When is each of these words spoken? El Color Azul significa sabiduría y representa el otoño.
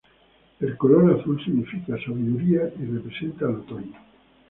El 0.61 0.77
Color 0.77 1.19
Azul 1.19 1.39
significa 1.45 1.95
sabiduría 2.03 2.73
y 2.79 2.85
representa 2.87 3.45
el 3.45 3.55
otoño. 3.57 3.97